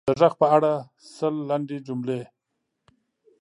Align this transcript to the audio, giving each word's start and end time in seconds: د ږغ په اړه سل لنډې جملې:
د 0.07 0.09
ږغ 0.19 0.33
په 0.41 0.47
اړه 0.55 0.71
سل 1.15 1.35
لنډې 1.49 1.77
جملې: 1.87 2.21